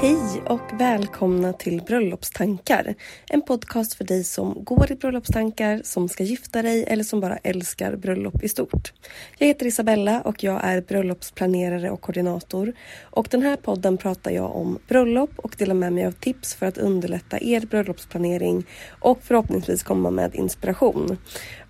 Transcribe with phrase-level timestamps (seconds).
[0.00, 2.94] Hej och välkomna till Bröllopstankar.
[3.28, 7.36] En podcast för dig som går i bröllopstankar, som ska gifta dig eller som bara
[7.36, 8.92] älskar bröllop i stort.
[9.38, 12.72] Jag heter Isabella och jag är bröllopsplanerare och koordinator.
[13.02, 16.66] Och den här podden pratar jag om bröllop och delar med mig av tips för
[16.66, 18.66] att underlätta er bröllopsplanering
[19.00, 21.18] och förhoppningsvis komma med inspiration.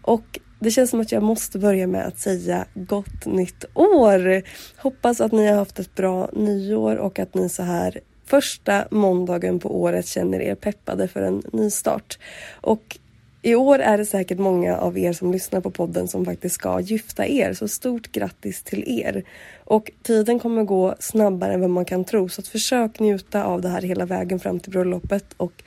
[0.03, 4.43] Och det känns som att jag måste börja med att säga gott nytt år!
[4.77, 9.59] Hoppas att ni har haft ett bra nyår och att ni så här första måndagen
[9.59, 12.19] på året känner er peppade för en ny start.
[12.61, 12.99] Och
[13.43, 16.81] i år är det säkert många av er som lyssnar på podden som faktiskt ska
[16.81, 19.25] gifta er, så stort grattis till er!
[19.65, 23.61] Och tiden kommer gå snabbare än vad man kan tro, så att försök njuta av
[23.61, 25.63] det här hela vägen fram till bröllopet och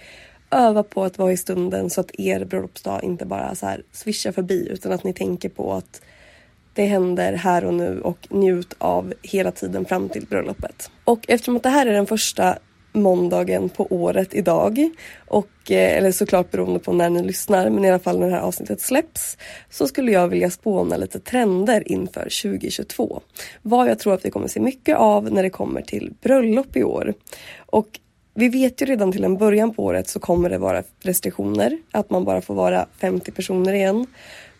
[0.51, 4.31] öva på att vara i stunden så att er bröllopsdag inte bara så här svischar
[4.31, 6.01] förbi utan att ni tänker på att
[6.74, 10.92] det händer här och nu och njut av hela tiden fram till bröllopet.
[11.04, 12.58] Och eftersom att det här är den första
[12.94, 14.90] måndagen på året idag
[15.28, 18.34] och eh, eller såklart beroende på när ni lyssnar men i alla fall när det
[18.34, 19.38] här avsnittet släpps
[19.70, 23.22] så skulle jag vilja spåna lite trender inför 2022.
[23.62, 26.84] Vad jag tror att vi kommer se mycket av när det kommer till bröllop i
[26.84, 27.14] år.
[27.66, 28.00] Och
[28.34, 32.09] vi vet ju redan till en början på året så kommer det vara restriktioner, att
[32.09, 34.08] man bara får vara 50 personer igen.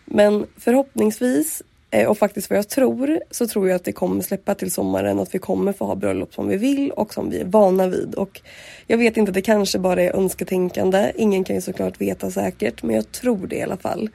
[0.04, 1.62] Men förhoppningsvis
[1.94, 5.20] Eh, och faktiskt vad jag tror, så tror jag att det kommer släppa till sommaren
[5.20, 8.14] att vi kommer få ha bröllop som vi vill och som vi är vana vid.
[8.14, 8.40] Och
[8.86, 11.12] jag vet inte, det kanske bara är önsketänkande.
[11.16, 14.10] Ingen kan ju såklart veta säkert, men jag tror det i alla fall.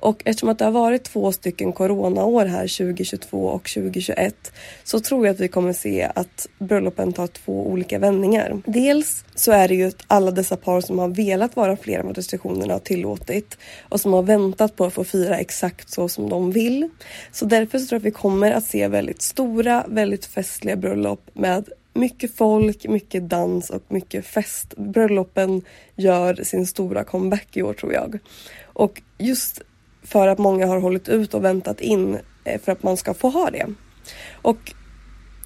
[0.00, 4.52] Och eftersom att det har varit två stycken coronaår här 2022 och 2021
[4.84, 8.62] så tror jag att vi kommer se att bröllopen tar två olika vändningar.
[8.66, 12.16] Dels så är det ju alla dessa par som har velat vara fler än vad
[12.16, 16.52] restriktionerna har tillåtit och som har väntat på att få fira exakt så som de
[16.52, 16.88] vill.
[17.32, 21.30] Så därför så tror jag att vi kommer att se väldigt stora, väldigt festliga bröllop
[21.32, 24.74] med mycket folk, mycket dans och mycket fest.
[24.76, 25.62] Bröllopen
[25.96, 28.18] gör sin stora comeback i år tror jag.
[28.62, 29.62] Och just
[30.02, 33.28] för att många har hållit ut och väntat in eh, för att man ska få
[33.28, 33.66] ha det.
[34.42, 34.72] Och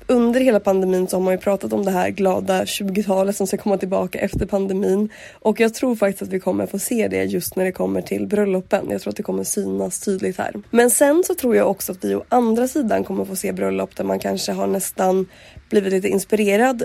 [0.07, 3.57] under hela pandemin så har man ju pratat om det här glada 20-talet som ska
[3.57, 5.09] komma tillbaka efter pandemin.
[5.33, 8.27] Och jag tror faktiskt att vi kommer få se det just när det kommer till
[8.27, 8.87] bröllopen.
[8.91, 10.55] Jag tror att det kommer synas tydligt här.
[10.71, 13.97] Men sen så tror jag också att vi å andra sidan kommer få se bröllop
[13.97, 15.27] där man kanske har nästan
[15.71, 16.85] blivit lite inspirerad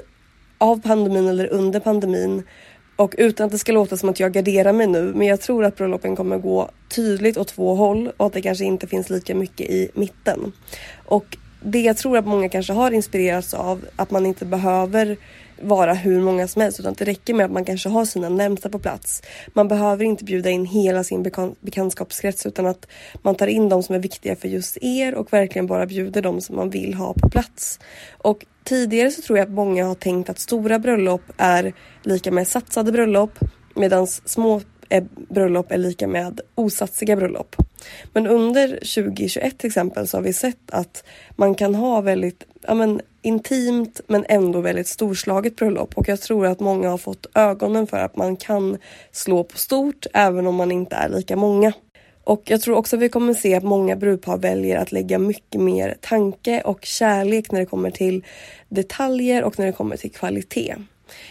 [0.57, 2.43] av pandemin eller under pandemin
[2.99, 5.65] och utan att det ska låta som att jag garderar mig nu, men jag tror
[5.65, 9.35] att bröllopen kommer gå tydligt åt två håll och att det kanske inte finns lika
[9.35, 10.51] mycket i mitten.
[11.05, 15.17] Och det jag tror att många kanske har inspirerats av, att man inte behöver
[15.61, 18.69] vara hur många som helst utan det räcker med att man kanske har sina närmsta
[18.69, 19.21] på plats.
[19.53, 22.87] Man behöver inte bjuda in hela sin bekan bekantskapskrets utan att
[23.21, 26.41] man tar in de som är viktiga för just er och verkligen bara bjuder de
[26.41, 27.79] som man vill ha på plats.
[28.17, 31.73] Och tidigare så tror jag att många har tänkt att stora bröllop är
[32.03, 33.39] lika med satsade bröllop
[33.75, 37.55] medan små eh, bröllop är lika med osatsiga bröllop.
[38.13, 41.03] Men under 2021 till exempel så har vi sett att
[41.35, 46.45] man kan ha väldigt ja, men, intimt men ändå väldigt storslaget bröllop och jag tror
[46.45, 48.77] att många har fått ögonen för att man kan
[49.11, 51.73] slå på stort även om man inte är lika många.
[52.29, 55.61] Och jag tror också att vi kommer se att många brudpar väljer att lägga mycket
[55.61, 58.25] mer tanke och kärlek när det kommer till
[58.67, 60.75] detaljer och när det kommer till kvalitet.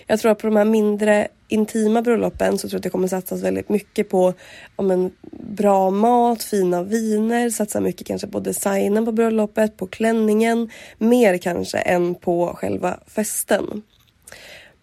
[0.07, 3.09] Jag tror att på de här mindre intima bröllopen så tror jag att det kommer
[3.09, 4.35] satsas väldigt mycket på
[4.77, 10.71] om en bra mat, fina viner, satsa mycket kanske på designen på bröllopet, på klänningen,
[10.99, 13.83] mer kanske än på själva festen.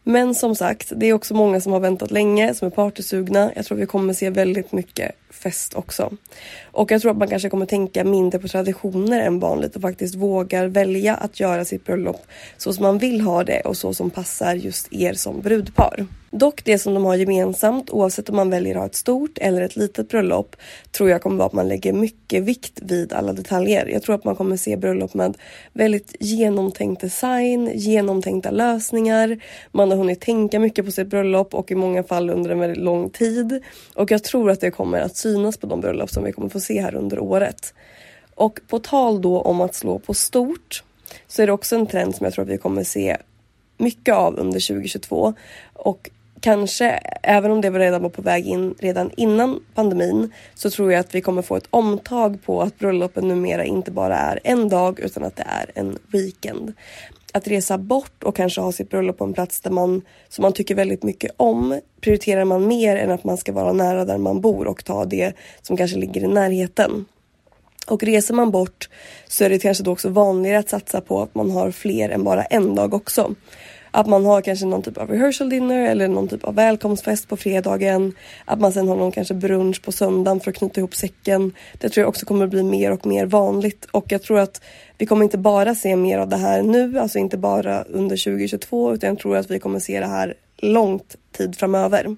[0.03, 3.51] Men som sagt, det är också många som har väntat länge, som är partysugna.
[3.55, 6.11] Jag tror vi kommer se väldigt mycket fest också.
[6.71, 10.15] Och jag tror att man kanske kommer tänka mindre på traditioner än vanligt och faktiskt
[10.15, 12.21] vågar välja att göra sitt bröllop
[12.57, 16.05] så som man vill ha det och så som passar just er som brudpar.
[16.37, 19.61] Dock det som de har gemensamt oavsett om man väljer att ha ett stort eller
[19.61, 20.55] ett litet bröllop
[20.91, 23.85] tror jag kommer vara att man lägger mycket vikt vid alla detaljer.
[23.85, 25.37] Jag tror att man kommer se bröllop med
[25.73, 29.39] väldigt genomtänkt design, genomtänkta lösningar.
[29.71, 32.83] Man har hunnit tänka mycket på sitt bröllop och i många fall under en väldigt
[32.83, 33.63] lång tid.
[33.95, 36.59] Och jag tror att det kommer att synas på de bröllop som vi kommer få
[36.59, 37.73] se här under året.
[38.35, 40.83] Och på tal då om att slå på stort
[41.27, 43.17] så är det också en trend som jag tror att vi kommer se
[43.77, 45.33] mycket av under 2022
[45.73, 46.09] och
[46.39, 46.89] kanske,
[47.23, 50.99] även om det var redan var på väg in redan innan pandemin, så tror jag
[50.99, 54.99] att vi kommer få ett omtag på att bröllopen numera inte bara är en dag
[54.99, 56.73] utan att det är en weekend.
[57.33, 60.53] Att resa bort och kanske ha sitt bröllop på en plats där man, som man
[60.53, 64.41] tycker väldigt mycket om prioriterar man mer än att man ska vara nära där man
[64.41, 67.05] bor och ta det som kanske ligger i närheten.
[67.87, 68.89] Och reser man bort
[69.27, 72.23] så är det kanske då också vanligare att satsa på att man har fler än
[72.23, 73.35] bara en dag också.
[73.95, 77.37] Att man har kanske någon typ av rehearsal dinner eller någon typ av välkomstfest på
[77.37, 78.13] fredagen.
[78.45, 81.53] Att man sen har någon kanske brunch på söndagen för att knyta ihop säcken.
[81.79, 84.61] Det tror jag också kommer bli mer och mer vanligt och jag tror att
[84.97, 88.93] vi kommer inte bara se mer av det här nu, alltså inte bara under 2022
[88.93, 92.15] utan jag tror att vi kommer se det här långt tid framöver.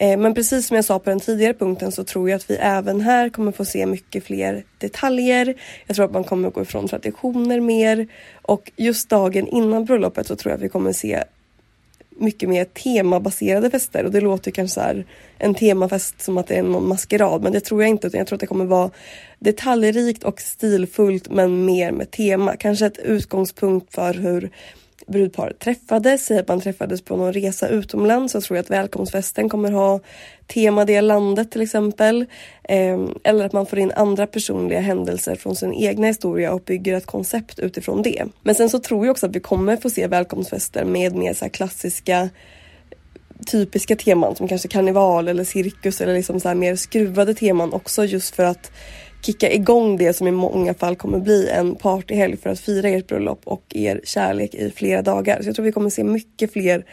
[0.00, 2.54] Eh, men precis som jag sa på den tidigare punkten så tror jag att vi
[2.54, 5.54] även här kommer få se mycket fler detaljer.
[5.86, 8.08] Jag tror att man kommer gå ifrån traditioner mer
[8.42, 11.24] och just dagen innan bröllopet så tror jag att vi kommer se
[12.10, 15.06] mycket mer temabaserade fester och det låter kanske så här,
[15.38, 18.26] en temafest som att det är någon maskerad men det tror jag inte utan jag
[18.26, 18.90] tror att det kommer vara
[19.38, 22.56] detaljrikt och stilfullt men mer med tema.
[22.56, 24.50] Kanske ett utgångspunkt för hur
[25.06, 26.26] brudparet träffades.
[26.26, 30.00] Säg att man träffades på någon resa utomlands så tror jag att välkomstfesten kommer ha
[30.46, 32.26] tema det landet till exempel.
[32.62, 36.96] Ehm, eller att man får in andra personliga händelser från sin egna historia och bygger
[36.96, 38.24] ett koncept utifrån det.
[38.42, 41.48] Men sen så tror jag också att vi kommer få se välkomstfester med mer så
[41.48, 42.28] klassiska
[43.46, 48.34] typiska teman som kanske karneval eller cirkus eller liksom så mer skruvade teman också just
[48.34, 48.72] för att
[49.22, 53.06] kicka igång det som i många fall kommer bli en partyhelg för att fira ert
[53.06, 55.42] bröllop och er kärlek i flera dagar.
[55.42, 56.84] Så jag tror vi kommer se mycket fler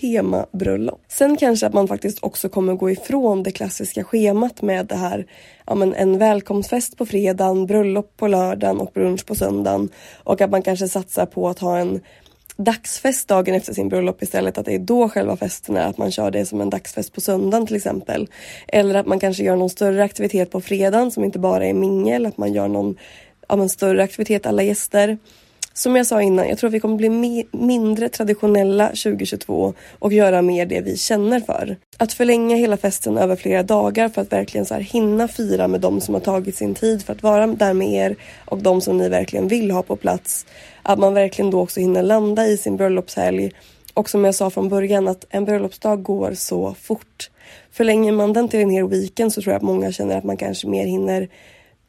[0.00, 1.00] temabröllop.
[1.08, 5.26] Sen kanske att man faktiskt också kommer gå ifrån det klassiska schemat med det här
[5.66, 9.88] ja, men en välkomstfest på fredagen, bröllop på lördagen och brunch på söndagen
[10.24, 12.00] och att man kanske satsar på att ha en
[12.56, 14.58] dagsfest dagen efter sin bröllop istället.
[14.58, 15.86] Att det är då själva festen är.
[15.86, 18.28] Att man kör det som en dagsfest på söndagen till exempel.
[18.68, 22.26] Eller att man kanske gör någon större aktivitet på fredagen som inte bara är mingel.
[22.26, 22.96] Att man gör någon
[23.48, 25.18] ja, större aktivitet alla gäster.
[25.74, 30.42] Som jag sa innan, jag tror att vi kommer bli mindre traditionella 2022 och göra
[30.42, 31.76] mer det vi känner för.
[31.96, 35.80] Att förlänga hela festen över flera dagar för att verkligen så här hinna fira med
[35.80, 38.98] de som har tagit sin tid för att vara där med er och de som
[38.98, 40.46] ni verkligen vill ha på plats.
[40.82, 43.52] Att man verkligen då också hinner landa i sin bröllopshelg.
[43.94, 47.30] Och som jag sa från början att en bröllopsdag går så fort.
[47.70, 50.36] Förlänger man den till en hel weekend så tror jag att många känner att man
[50.36, 51.28] kanske mer hinner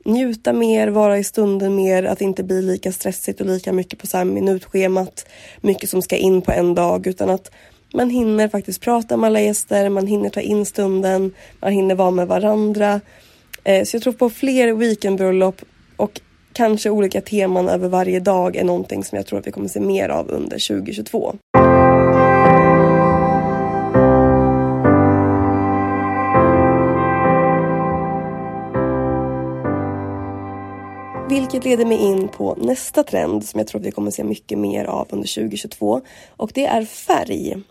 [0.04, 4.08] njuta mer, vara i stunden mer, att inte bli lika stressigt och lika mycket på
[4.08, 5.26] så här minutschemat,
[5.62, 7.52] mycket som ska in på en dag utan att
[7.94, 12.12] man hinner faktiskt prata med alla gäster, man hinner ta in stunden, man hinner vara
[12.12, 13.02] med varandra.
[13.64, 15.62] Eh, så jag tror på fler weekendbröllop
[15.96, 16.22] och
[16.54, 19.80] kanske olika teman över varje dag är någonting som jag tror att vi kommer se
[19.80, 21.36] mer av under 2022.
[31.64, 34.58] Vilket leder mig in på nästa trend som jag tror att vi kommer se mycket
[34.58, 37.62] mer av under 2022 och det är färg.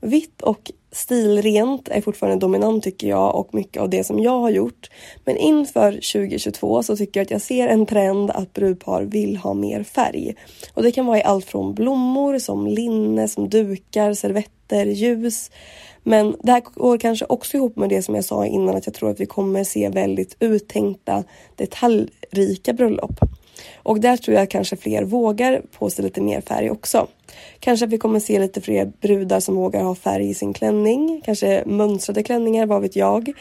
[0.00, 4.50] Vitt och stilrent är fortfarande dominant tycker jag och mycket av det som jag har
[4.50, 4.90] gjort.
[5.24, 9.54] Men inför 2022 så tycker jag att jag ser en trend att brudpar vill ha
[9.54, 10.34] mer färg.
[10.74, 15.50] Och det kan vara i allt från blommor som linne, som dukar, servetter, ljus.
[16.02, 18.94] Men det här går kanske också ihop med det som jag sa innan att jag
[18.94, 21.24] tror att vi kommer se väldigt uttänkta
[21.56, 23.20] detaljrika bröllop.
[23.82, 27.06] Och där tror jag kanske fler vågar på sig lite mer färg också.
[27.60, 31.22] Kanske att vi kommer se lite fler brudar som vågar ha färg i sin klänning.
[31.24, 33.32] Kanske mönstrade klänningar, vad vet jag.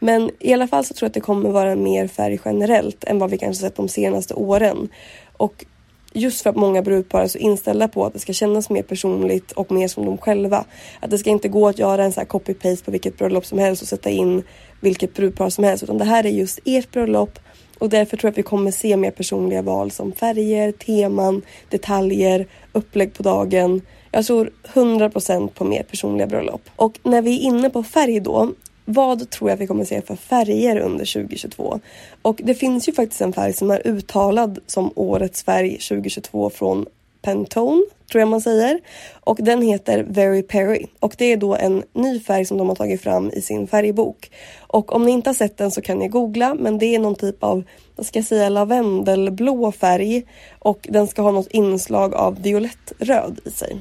[0.00, 3.18] Men i alla fall så tror jag att det kommer vara mer färg generellt än
[3.18, 4.88] vad vi kanske sett de senaste åren.
[5.36, 5.64] Och
[6.12, 9.52] just för att många brudpar är så inställda på att det ska kännas mer personligt
[9.52, 10.64] och mer som de själva.
[11.00, 13.58] Att det ska inte gå att göra en så här copy-paste på vilket bröllop som
[13.58, 14.42] helst och sätta in
[14.80, 17.38] vilket brudpar som helst utan det här är just ert bröllop
[17.80, 22.46] och därför tror jag att vi kommer se mer personliga val som färger, teman, detaljer,
[22.72, 23.82] upplägg på dagen.
[24.10, 26.62] Jag tror 100% på mer personliga bröllop.
[26.76, 28.52] Och när vi är inne på färg då
[28.84, 31.80] vad tror jag vi kommer se för färger under 2022?
[32.22, 36.86] Och det finns ju faktiskt en färg som är uttalad som årets färg 2022 från
[37.22, 38.80] Pantone, tror jag man säger.
[39.20, 42.76] Och den heter Very Perry och det är då en ny färg som de har
[42.76, 44.30] tagit fram i sin färgbok.
[44.60, 47.14] Och om ni inte har sett den så kan ni googla men det är någon
[47.14, 47.62] typ av,
[47.96, 50.22] vad ska jag säga, lavendelblå färg
[50.58, 53.76] och den ska ha något inslag av violettröd i sig.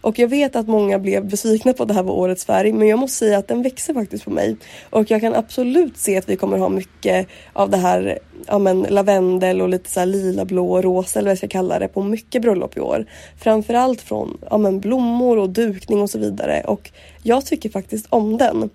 [0.00, 2.88] Och jag vet att många blev besvikna på att det här var årets färg men
[2.88, 4.56] jag måste säga att den växer faktiskt på mig.
[4.90, 8.82] Och jag kan absolut se att vi kommer ha mycket av det här ja, men,
[8.82, 12.02] lavendel och lite så här lila, blå, rosa eller vad jag ska kalla det på
[12.02, 13.06] mycket bröllop i år.
[13.38, 16.90] Framförallt från ja, men, blommor och dukning och så vidare och
[17.22, 18.70] jag tycker faktiskt om den.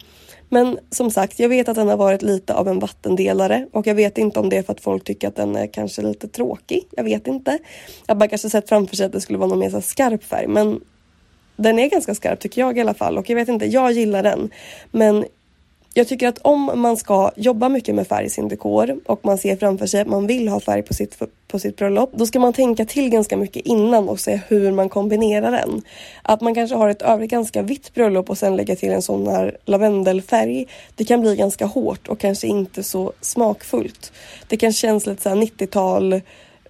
[0.49, 3.95] Men som sagt, jag vet att den har varit lite av en vattendelare och jag
[3.95, 6.83] vet inte om det är för att folk tycker att den är kanske lite tråkig.
[6.91, 7.57] Jag vet inte.
[8.07, 10.47] Jag bara kanske sett framför sig att det skulle vara någon mer så skarp färg
[10.47, 10.79] men
[11.57, 14.23] den är ganska skarp tycker jag i alla fall och jag vet inte, jag gillar
[14.23, 14.49] den.
[14.91, 15.25] Men
[15.97, 19.37] jag tycker att om man ska jobba mycket med färg i sin dekor och man
[19.37, 22.11] ser framför sig att man vill ha färg på sitt, på sitt bröllop.
[22.13, 25.81] Då ska man tänka till ganska mycket innan och se hur man kombinerar den.
[26.21, 29.27] Att man kanske har ett övrigt ganska vitt bröllop och sen lägga till en sån
[29.27, 30.67] här lavendelfärg.
[30.95, 34.11] Det kan bli ganska hårt och kanske inte så smakfullt.
[34.47, 36.21] Det kan kännas lite så 90-tal,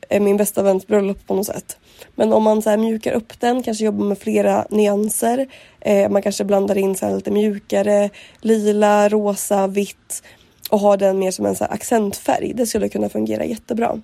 [0.10, 1.78] eh, min bästa väns bröllop på något sätt.
[2.16, 5.48] Men om man så här mjukar upp den, kanske jobbar med flera nyanser.
[5.80, 8.10] Eh, man kanske blandar in så lite mjukare,
[8.42, 10.24] lila, rosa, vitt
[10.70, 12.54] och har den mer som en så accentfärg.
[12.56, 14.02] Det skulle kunna fungera jättebra.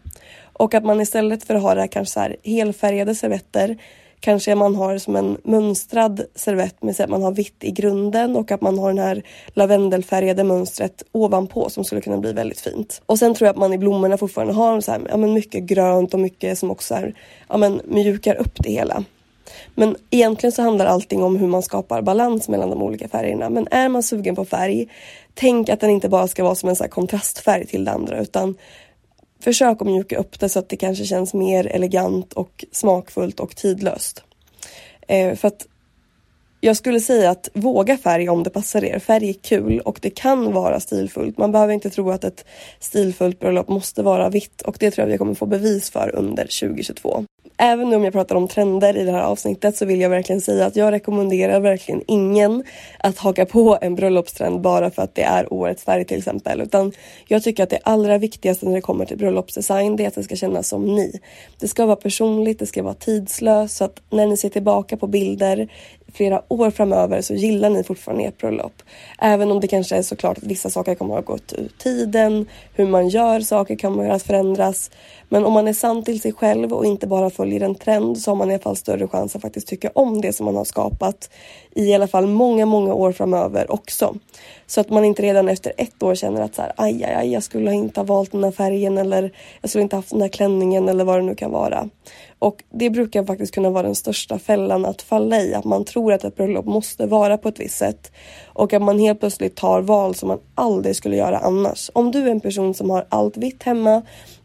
[0.54, 3.78] Och att man istället för att ha det här kanske så här helfärgade servetter
[4.24, 8.52] Kanske man har som en mönstrad servett med att man har vitt i grunden och
[8.52, 13.02] att man har den här lavendelfärgade mönstret ovanpå som skulle kunna bli väldigt fint.
[13.06, 15.64] Och sen tror jag att man i blommorna fortfarande har så här, ja, men mycket
[15.64, 17.14] grönt och mycket som också är,
[17.50, 19.04] ja, men mjukar upp det hela.
[19.76, 23.50] Men egentligen så handlar allting om hur man skapar balans mellan de olika färgerna.
[23.50, 24.88] Men är man sugen på färg,
[25.34, 28.56] tänk att den inte bara ska vara som en så kontrastfärg till det andra utan
[29.44, 33.56] Försök att mjuka upp det så att det kanske känns mer elegant och smakfullt och
[33.56, 34.24] tidlöst.
[35.08, 35.68] Eh, för att
[36.60, 39.00] jag skulle säga att våga färg om det passar er.
[39.00, 41.38] Färg är kul och det kan vara stilfullt.
[41.38, 42.46] Man behöver inte tro att ett
[42.80, 46.44] stilfullt bröllop måste vara vitt och det tror jag vi kommer få bevis för under
[46.44, 47.26] 2022
[47.58, 50.66] även om jag pratar om trender i det här avsnittet så vill jag verkligen säga
[50.66, 52.64] att jag rekommenderar verkligen ingen
[53.00, 56.62] att haka på en bröllopstrend bara för att det är årets färg till exempel.
[56.62, 56.92] Utan
[57.28, 60.24] jag tycker att det allra viktigaste när det kommer till bröllopsdesign det är att det
[60.24, 61.20] ska kännas som ni.
[61.60, 65.08] Det ska vara personligt, det ska vara tidslöst så att när ni ser tillbaka på
[65.08, 65.68] bilder
[66.14, 68.84] flera år framöver så gillar ni fortfarande ert bröllop.
[69.20, 72.46] Även om det kanske är såklart att vissa saker kommer att ha gått ur tiden,
[72.74, 74.92] hur man gör saker kommer att förändras.
[75.30, 78.32] Men om man är sann till sig själv och inte bara följer en trend så
[78.32, 80.66] har man i alla fall större chans att faktiskt tycka om det som man har
[80.66, 81.30] skapat
[81.76, 84.16] i alla fall många, många år framöver också.
[84.68, 87.34] Så att man inte redan efter ett år känner att så här, aj, aj, aj,
[87.34, 90.30] jag skulle inte ha valt den här färgen eller jag skulle inte haft den här
[90.30, 91.90] klänningen eller vad det nu kan vara.
[92.44, 96.14] Och det brukar faktiskt kunna vara den största fällan att falla i, att man tror
[96.14, 98.12] att ett bröllop måste vara på ett visst sätt
[98.46, 101.92] och att man helt plötsligt tar val som man aldrig skulle göra annars.
[101.94, 104.02] Om du är en person som har allt vitt hemma,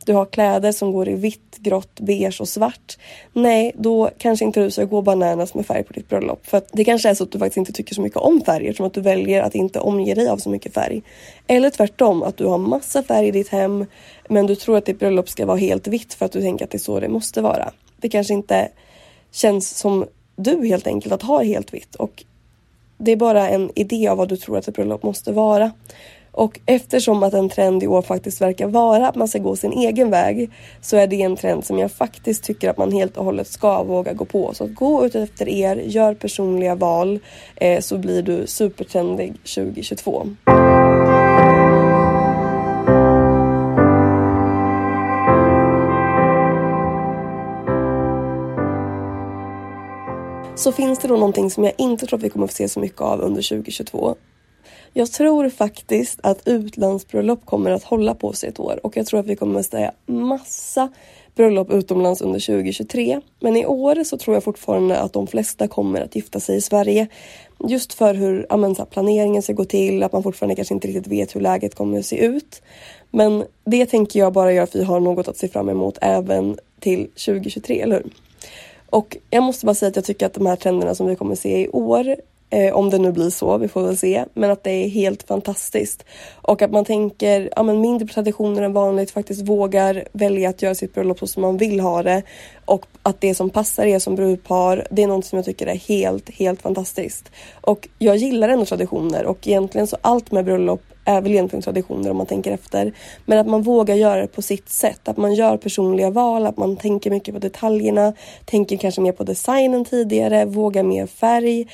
[0.07, 2.99] du har kläder som går i vitt, grått, beige och svart.
[3.33, 6.47] Nej, då kanske inte du ska gå bananas med färg på ditt bröllop.
[6.47, 8.87] För det kanske är så att du faktiskt inte tycker så mycket om färger som
[8.87, 11.03] att du väljer att inte omge dig av så mycket färg.
[11.47, 13.87] Eller tvärtom, att du har massa färg i ditt hem
[14.29, 16.71] men du tror att ditt bröllop ska vara helt vitt för att du tänker att
[16.71, 17.73] det är så det måste vara.
[18.01, 18.69] Det kanske inte
[19.31, 22.25] känns som du helt enkelt att ha helt vitt och
[22.99, 25.73] det är bara en idé av vad du tror att ett bröllop måste vara.
[26.33, 29.73] Och eftersom att en trend i år faktiskt verkar vara att man ska gå sin
[29.73, 30.51] egen väg
[30.81, 33.83] så är det en trend som jag faktiskt tycker att man helt och hållet ska
[33.83, 34.55] våga gå på.
[34.55, 37.21] Så gå ut efter er, gör personliga val
[37.57, 40.27] eh, så blir du supertrendig 2022.
[50.59, 52.81] Så finns det då någonting som jag inte tror att vi kommer få se så
[52.81, 54.17] mycket av under 2022.
[54.93, 59.21] Jag tror faktiskt att utlandsbröllop kommer att hålla på sig ett år och jag tror
[59.21, 60.89] att vi kommer att säga massa
[61.35, 63.21] bröllop utomlands under 2023.
[63.41, 66.61] Men i år så tror jag fortfarande att de flesta kommer att gifta sig i
[66.61, 67.07] Sverige.
[67.69, 70.89] Just för hur amen, så här, planeringen ska gå till, att man fortfarande kanske inte
[70.89, 72.63] riktigt vet hur läget kommer att se ut.
[73.11, 75.99] Men det tänker jag bara göra för att vi har något att se fram emot
[76.01, 78.11] även till 2023, eller hur?
[78.91, 81.35] Och jag måste bara säga att jag tycker att de här trenderna som vi kommer
[81.35, 82.17] se i år
[82.51, 84.25] Eh, om det nu blir så, vi får väl se.
[84.35, 86.05] Men att det är helt fantastiskt.
[86.35, 90.63] Och att man tänker ja, men mindre på traditioner än vanligt, faktiskt vågar välja att
[90.63, 92.23] göra sitt bröllop så som man vill ha det.
[92.65, 95.75] Och att det som passar er som brudpar, det är något som jag tycker är
[95.75, 97.31] helt, helt fantastiskt.
[97.61, 102.11] Och jag gillar ändå traditioner och egentligen så allt med bröllop är väl egentligen traditioner
[102.11, 102.93] om man tänker efter.
[103.25, 105.09] Men att man vågar göra det på sitt sätt.
[105.09, 108.13] Att man gör personliga val, att man tänker mycket på detaljerna,
[108.45, 111.67] tänker kanske mer på designen tidigare, vågar mer färg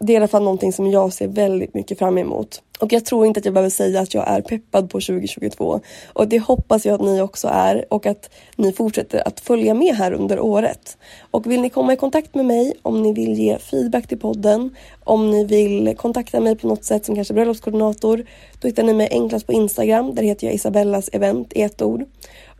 [0.00, 2.62] det är i alla fall någonting som jag ser väldigt mycket fram emot.
[2.80, 5.80] Och jag tror inte att jag behöver säga att jag är peppad på 2022.
[6.12, 9.94] Och det hoppas jag att ni också är och att ni fortsätter att följa med
[9.94, 10.98] här under året.
[11.30, 14.76] Och vill ni komma i kontakt med mig om ni vill ge feedback till podden,
[15.04, 18.24] om ni vill kontakta mig på något sätt som kanske bröllopskoordinator,
[18.60, 20.14] då hittar ni mig enklast på Instagram.
[20.14, 22.04] Där heter jag Isabellas event i ett ord.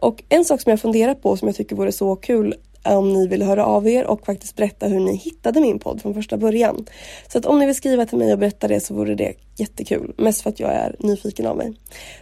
[0.01, 3.29] Och en sak som jag funderar på som jag tycker vore så kul om ni
[3.29, 6.87] vill höra av er och faktiskt berätta hur ni hittade min podd från första början.
[7.29, 10.15] Så att om ni vill skriva till mig och berätta det så vore det jättekul.
[10.17, 11.73] Mest för att jag är nyfiken av mig.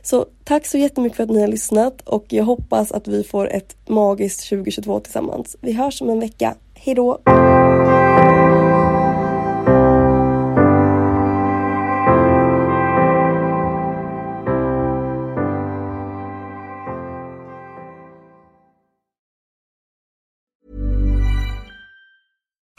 [0.03, 3.49] Så tack så jättemycket för att ni har lyssnat och jag hoppas att vi får
[3.49, 5.57] ett magiskt 2022 tillsammans.
[5.61, 6.55] Vi hörs om en vecka.
[6.75, 7.19] Hejdå!